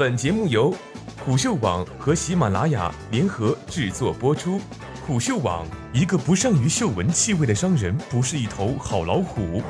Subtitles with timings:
[0.00, 0.74] 本节目由
[1.18, 4.58] 虎嗅网和喜马拉雅联合制作播出。
[5.06, 9.62] 虎嗅网：一个不善于嗅闻气味的商人，不是一头好老虎。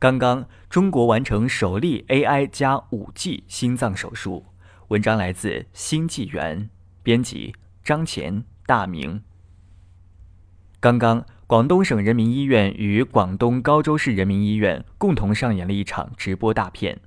[0.00, 4.46] 刚刚，中国完成首例 AI 加 5G 心脏手术。
[4.88, 6.68] 文章来自新纪元，
[7.04, 7.54] 编辑
[7.84, 9.22] 张乾、大明。
[10.80, 16.98] 刚刚，广东省人民医院与广东高州市人民医院共同上演了一场直播大片。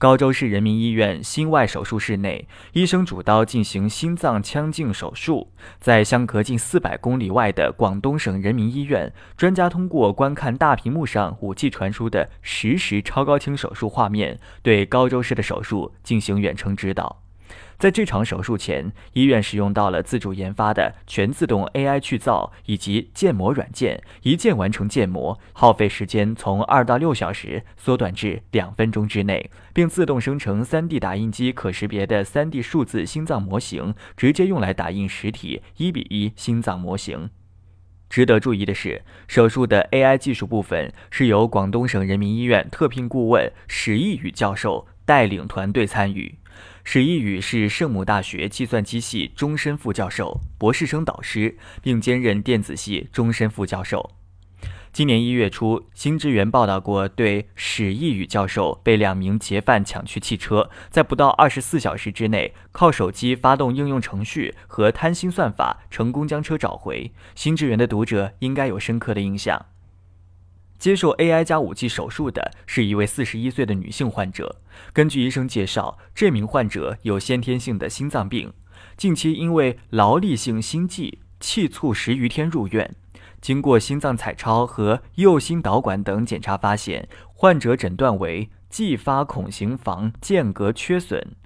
[0.00, 5.52] 高州市人民医院心外手术室内，医生主刀进行心脏腔镜手术。
[5.78, 17.20] 在相隔近四百公里外的广东省人民医院，专家通过观看大屏幕上 5G 传输的实时超高清手术画面，对高州市的手术进行远程指导。
[17.80, 37.30] 在这场手术前，医院使用到了自主研发的全自动 AI 去噪以及建模软件，一键完成建模，耗费时间从二到六小时缩短至两分钟之内，并自动生成 3D 打印机可识别的 3D 数字心脏模型，直接用来打印实体一比一心脏模型。
[38.10, 46.34] 值得注意的是，手术的 AI 技术部分是由广东省人民医院特聘顾问史毅宇教授带领团队参与。
[46.84, 54.10] 史毅宇是圣母大学计算机系终身副教授、博士生导师，并兼任电子系终身副教授。
[54.92, 67.12] 今年一月初，新知源报道过，对史毅宇教授被两名劫犯抢去汽车，在不到二十四小时之内，靠手机发动应用程序和贪心算法，成功将车找回。
[67.36, 69.66] 新知源的读者应该有深刻的印象。
[70.80, 74.56] 接受 AI 加 5G 手术的是一位41岁的女性患者。
[74.94, 78.50] 根据医生介绍，这名患者有先天性的心脏病，
[78.96, 82.96] 近期因为劳力性心悸气促十余天入院。
[83.42, 91.36] 经过心脏彩超和右心导管等检查，发现患者诊断为继发孔型房间隔缺损。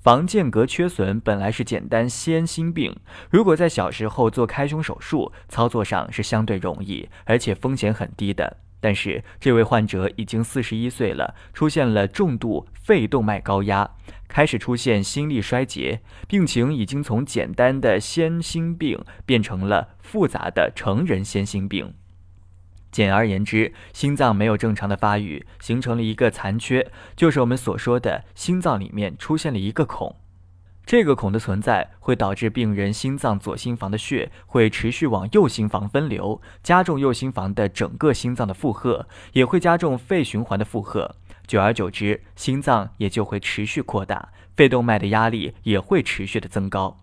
[0.00, 2.94] 房间隔缺损本来是简单先心病，
[3.30, 8.58] 如果在小时候做开胸手术，操作上是相对容易，而且风险很低的。
[8.86, 13.90] 但是这位患者已经四十一岁了，出现了重度肺动脉高压，
[14.28, 21.94] 开始出现心力衰竭，病情已经从简单的先心病变成了复杂的成人先心病。
[22.92, 30.14] 简而言之，心脏没有正常的发育，形成了一个残缺，就是我们所说的心脏里面出现了一个孔。
[30.86, 41.16] 这个孔的存在会导致病人心脏左心房的血会持续往右心房分流，加重右心房的整个心脏的负荷，也会加重肺循环的负荷。
[41.48, 47.00] 久而久之，心脏也就会持续扩大，肺动脉的压力也会持续的增高。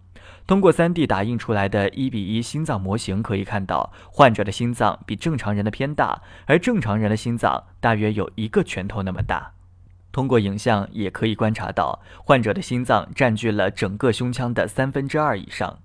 [0.47, 9.51] 通过 3D 打印出来的一比一心脏模型可以看到，患者的心脏比正常人的偏大，而正常人的心脏大约有一个拳头那么大。
[10.13, 15.79] 通过影像也可以观察到，患者的心脏占据了整个胸腔的三分之二以上。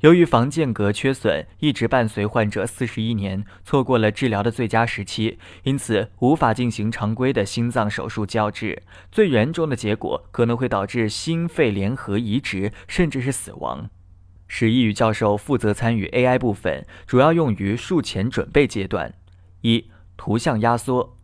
[0.00, 8.82] 由于房间隔缺损一直伴随患者四十一年，错过了治疗的最佳时期，因此无法进行常规的心脏手术矫治。
[9.12, 13.88] 最严重的结果可能会导致心肺联合移植，甚至是死亡。
[14.48, 19.14] 史毅宇教授负责参与 AI 部分，主要用于术前准备阶段：
[19.60, 21.14] 一、图像压缩；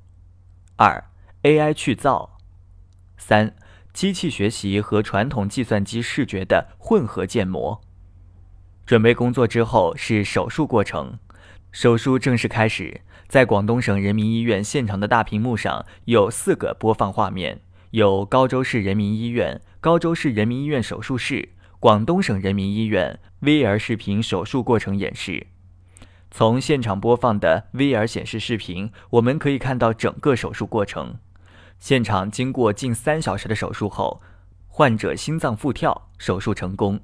[0.77, 1.03] 二、
[1.43, 2.36] AI 去噪。
[3.17, 3.55] 三、
[3.93, 7.81] 机器学习和传统计算机视觉的混合建模。
[8.85, 11.19] 准备工作之后是手术过程，
[11.73, 13.01] 手术正式开始。
[13.29, 17.61] 在广东省人民医院现场的大屏幕上有四个播放画面，
[17.91, 21.49] 有高州市人民医院、高州市人民医院手术室、
[21.81, 25.49] 广东省人民医院 VR 视频手术过程演示。
[26.31, 31.17] 从现场播放的 VR 显示视频，我们可以看到整个手术过程。
[31.79, 34.21] 现场经过近三小时的手术后，
[34.67, 37.01] 患者心脏复跳，手术成功。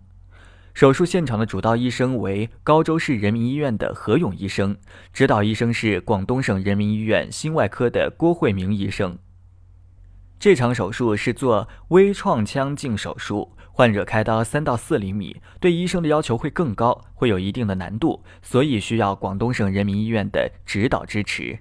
[0.75, 4.77] 手术现场的主刀医生为高州市人民医院的何勇医生，
[5.13, 9.19] 指导医生是广东省人民医院心外科的郭慧明医生。
[10.41, 21.59] 这场手术是做微创腔镜手术，患者开刀三到四厘米，对医生的要求会更高，会有一定的难度，所以需要广东省人民医院的指导支持。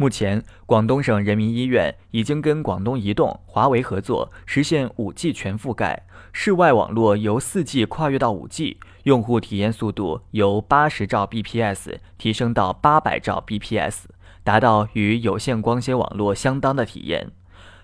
[0.00, 14.04] 目前，广东省人民医院已经跟广东移动、华为合作，实现 5G 全覆盖，室外网络由 4G 跨越到 5G，用户体验速度由80兆 bps 提升到800兆 bps，
[14.44, 17.32] 达到与有线光纤网络相当的体验。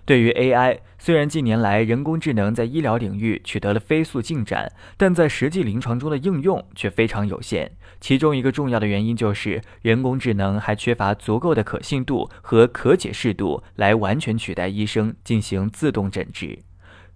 [0.05, 7.71] 对于 AI，虽然近年来人工智能在医疗领域取得了飞速进展，但在实际临床中的应用却非常有限。
[7.99, 16.59] 其中一个重要的原因就是人工智能还缺乏足够的可信度和可解释度来完全取代医生进行自动诊治。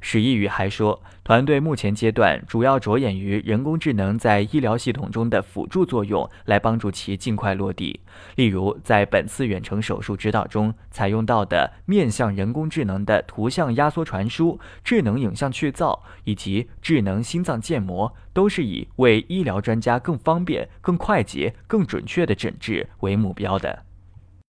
[0.02, 8.00] 史一宇还说，团队目前阶段主要着眼于人工智能在医疗系统中的辅助作用，来帮助其尽快落地。
[8.36, 23.89] 例如，在本次远程手术指导中采用到的面向人工智能的图像压缩传输、智能影像去噪以及智能心脏建模，都是以为医疗专家更方便、更快捷、更准确的诊治为目标的。